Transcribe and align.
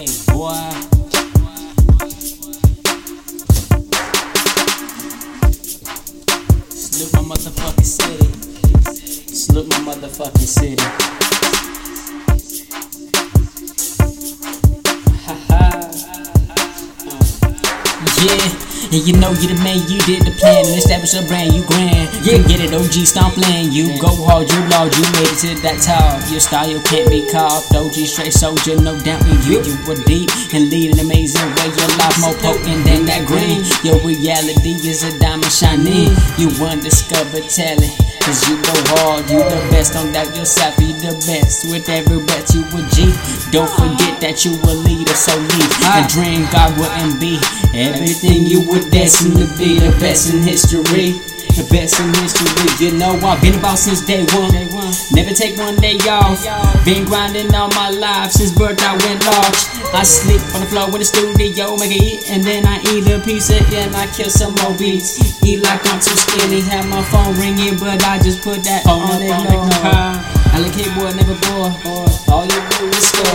Hey, 0.00 0.06
boy. 0.32 0.56
Salute 6.70 7.12
my 7.12 7.20
motherfucking 7.28 7.84
city. 7.84 8.28
Salute 9.34 9.68
my 9.68 9.76
motherfucking 9.92 10.48
city. 10.48 10.82
Ha 15.26 15.34
ha. 15.48 15.60
Yeah. 18.24 18.69
And 18.90 19.06
you 19.06 19.14
know 19.14 19.30
you 19.30 19.46
the 19.46 19.54
man, 19.62 19.86
you 19.86 20.02
did 20.02 20.26
the 20.26 20.34
plan 20.34 20.66
and 20.66 20.74
establish 20.74 21.14
a 21.14 21.22
brand, 21.22 21.54
you 21.54 21.62
grand. 21.62 22.10
Yeah, 22.26 22.42
get 22.42 22.58
it, 22.58 22.74
OG 22.74 23.06
stomp 23.06 23.38
land. 23.38 23.70
You 23.70 23.94
go 24.02 24.10
hard, 24.10 24.50
you 24.50 24.58
lord, 24.66 24.90
you 24.90 25.06
made 25.14 25.30
it 25.30 25.38
to 25.46 25.50
that 25.62 25.78
top. 25.78 26.18
Your 26.26 26.42
style 26.42 26.74
can't 26.90 27.06
be 27.06 27.22
copped. 27.30 27.70
OG 27.70 27.94
straight 28.10 28.34
soldier, 28.34 28.74
no 28.74 28.98
doubt 28.98 29.22
in 29.30 29.38
you. 29.46 29.62
You 29.62 29.78
were 29.86 29.94
deep 30.10 30.34
and 30.50 30.66
lead 30.74 30.98
an 30.98 31.06
amazing 31.06 31.46
way. 31.54 31.70
Your 31.70 31.90
life 32.02 32.18
more 32.18 32.34
potent 32.42 32.82
than 32.82 33.06
that 33.06 33.30
green. 33.30 33.62
Your 33.86 34.02
reality 34.02 34.74
is 34.82 35.06
a 35.06 35.14
diamond 35.22 35.54
shining. 35.54 36.10
You 36.34 36.50
undiscovered 36.58 37.46
talent. 37.46 37.94
Cause 38.26 38.42
you 38.50 38.58
go 38.58 38.74
hard, 38.98 39.30
you 39.30 39.38
the 39.38 39.69
best, 39.80 39.94
don't 39.94 40.12
doubt 40.12 40.36
yourself, 40.36 40.78
you 40.78 40.92
the 40.92 41.16
best. 41.24 41.64
With 41.70 41.88
every 41.88 42.20
breath 42.20 42.54
you 42.54 42.60
a 42.68 42.80
G. 42.92 43.08
Don't 43.50 43.70
forget 43.80 44.20
that 44.20 44.44
you 44.44 44.52
a 44.52 44.72
leader, 44.84 45.14
so 45.14 45.32
lead. 45.32 45.70
A 45.88 46.04
dream 46.06 46.44
God 46.52 46.76
wouldn't 46.76 47.18
be. 47.18 47.40
Everything 47.72 48.44
you 48.44 48.60
were 48.60 48.84
destined 48.90 49.38
to 49.38 49.46
be, 49.56 49.78
the 49.78 49.96
best 49.98 50.34
in 50.34 50.42
history. 50.42 51.29
The 51.50 51.66
best 51.68 52.00
in 52.00 52.08
history, 52.14 52.48
you 52.80 52.96
know 52.96 53.18
I've 53.20 53.42
been 53.42 53.58
about 53.58 53.78
since 53.78 54.00
day 54.00 54.24
one. 54.32 54.54
Never 55.12 55.34
take 55.34 55.58
one 55.58 55.76
day 55.76 55.98
off. 56.08 56.40
Been 56.84 57.04
grinding 57.04 57.54
all 57.54 57.68
my 57.76 57.90
life 57.90 58.32
since 58.32 58.50
birth 58.52 58.80
I 58.80 58.96
went 59.04 59.24
large. 59.26 59.60
I 59.92 60.02
sleep 60.02 60.40
on 60.54 60.60
the 60.62 60.68
floor 60.70 60.86
in 60.88 61.02
the 61.02 61.04
studio, 61.04 61.76
make 61.76 61.90
it 61.90 62.02
eat, 62.02 62.30
and 62.30 62.42
then 62.42 62.66
I 62.66 62.80
eat 62.94 63.06
a 63.10 63.20
piece 63.20 63.50
of 63.50 63.60
it 63.60 63.74
and 63.74 63.94
I 63.94 64.06
kill 64.08 64.30
some 64.30 64.54
more 64.62 64.72
beats. 64.78 65.20
Eat 65.44 65.62
like 65.62 65.84
I'm 65.86 66.00
too 66.00 66.16
skinny, 66.16 66.60
have 66.70 66.88
my 66.88 67.02
phone 67.10 67.36
ringing, 67.36 67.76
but 67.76 68.02
I 68.04 68.18
just 68.18 68.40
put 68.42 68.62
that 68.64 68.86
on 68.86 69.20
ignore. 69.20 69.68
I 70.50 70.58
like 70.58 70.74
boy, 70.94 71.10
never 71.14 71.38
bore. 71.46 71.70
All 72.32 72.44
you 72.46 72.60
do 72.78 72.86
is 72.90 73.06
score. 73.06 73.29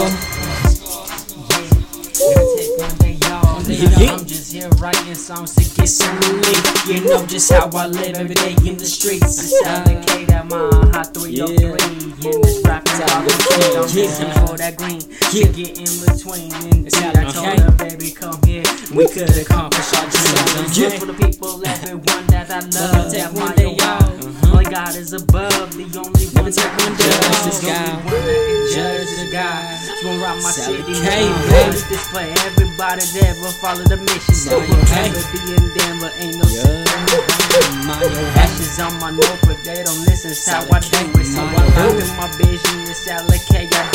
Writing 4.79 5.15
songs 5.15 5.55
to 5.55 5.63
get 5.75 5.87
some 5.87 6.17
relief. 6.19 6.87
You 6.87 7.03
know 7.05 7.25
just 7.25 7.51
how 7.51 7.69
I 7.73 7.87
live 7.87 8.15
every 8.15 8.35
day 8.35 8.55
in 8.65 8.77
the 8.77 8.85
streets. 8.85 9.37
It's 9.39 9.61
LK 9.63 10.27
that 10.27 10.47
my 10.47 10.69
hot 10.91 11.13
303. 11.13 12.05
In 12.25 12.41
this 12.41 12.61
rapping 12.65 13.01
all 13.09 13.21
the. 13.21 13.35
I'm 13.75 13.85
looking 13.85 14.47
for 14.47 14.57
that 14.57 14.75
green. 14.77 14.99
To 14.99 15.39
get 15.53 15.77
in 15.77 15.91
between. 16.05 16.53
And 16.53 17.17
I 17.17 17.31
told 17.31 17.59
her, 17.59 17.71
baby, 17.71 18.11
come 18.11 18.39
here. 18.43 18.63
We 18.93 19.07
could 19.07 19.35
accomplish 19.37 19.93
our 19.93 20.09
dreams. 20.09 20.75
Just 20.75 20.97
for 20.97 21.05
the 21.05 21.13
people, 21.13 21.65
everyone 21.67 22.25
that 22.27 22.49
I 22.49 22.59
love. 22.59 23.11
That 23.11 23.33
my 23.35 23.53
y'all. 23.61 24.51
Only 24.51 24.65
God 24.65 24.95
is 24.95 25.13
above. 25.13 25.73
The 25.75 25.85
only 25.99 26.25
one 26.33 26.51
that 26.51 26.69
can 26.77 26.91
judge. 26.97 27.61
The 27.61 27.69
only 27.69 28.74
Gonna 30.05 30.21
rock 30.21 30.37
my 30.43 30.51
city. 30.51 30.83
This 30.93 31.89
is 31.89 32.07
for 32.09 32.19
everybody 32.19 33.01
that 33.01 33.25
ever 33.25 33.49
follow 33.49 33.81
the 33.81 33.97
mission. 33.97 34.35
So 34.35 34.61
remember 34.61 35.17
being 35.33 35.73
Denver, 35.73 36.13
ain't 36.21 36.37
no 36.37 36.45
Ashes 38.37 38.79
on 38.79 38.99
my 38.99 39.09
notebook, 39.09 39.63
they 39.63 39.81
don't 39.81 40.05
listen. 40.05 40.29
It's 40.29 40.47
how 40.47 40.61
I 40.61 40.79
do 40.79 41.19
it. 41.19 41.25
So 41.25 41.41
I 41.41 41.87
live 41.87 42.07
in 42.07 42.17
my 42.17 42.27
vision. 42.37 42.81
It's. 42.85 43.09
I 43.09 43.17
do 43.25 43.31
this 43.31 43.89
for 43.89 43.94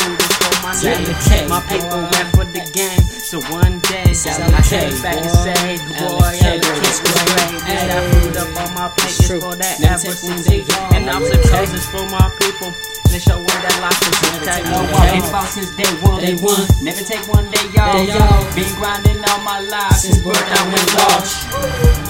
my 0.63 0.73
name. 0.83 1.49
My 1.49 1.61
people 1.69 2.01
rap 2.13 2.29
for 2.37 2.45
the 2.45 2.63
game. 2.73 3.03
So 3.03 3.41
one 3.53 3.79
day 3.91 4.11
I 4.11 4.63
came 4.67 4.95
back 5.03 5.17
and 5.19 5.31
say, 5.31 5.79
boy, 6.03 6.35
I 6.41 6.59
LK 6.59 6.69
was 6.83 6.99
great. 7.01 7.51
And 7.69 7.91
I 7.91 8.01
food 8.11 8.37
up 8.37 8.51
on 8.59 8.75
my 8.75 8.89
plate 8.97 9.19
is 9.19 9.31
for 9.43 9.55
that 9.57 9.81
adversity. 9.81 10.65
And 10.95 11.09
I'm 11.09 11.23
the 11.23 11.39
closest 11.49 11.89
for 11.91 12.05
my 12.11 12.27
people. 12.41 12.73
And 13.13 13.23
show 13.23 13.39
one 13.39 13.47
that 13.47 13.75
life 13.83 13.99
is 14.07 14.47
that 14.47 14.63
no 14.71 14.87
one 14.87 15.11
been 15.11 15.27
fought 15.31 15.51
since 15.51 15.75
day 15.75 15.91
one. 15.99 16.23
Day 16.23 16.37
one. 16.39 16.63
Never 16.83 17.03
take 17.03 17.27
one 17.27 17.51
day 17.51 17.67
y'all. 17.75 17.99
Been 18.55 18.71
grinding 18.79 19.19
all 19.31 19.41
my 19.43 19.61
life 19.61 19.99
since 19.99 20.19
birth 20.23 20.39
I 20.39 20.63
went 20.71 20.95
lost. 20.95 22.10